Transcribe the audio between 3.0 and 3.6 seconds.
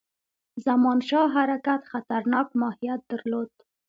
درلود.